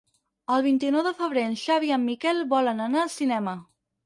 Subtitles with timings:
[0.53, 3.55] El vint-i-nou de febrer en Xavi i en Miquel volen anar al cinema.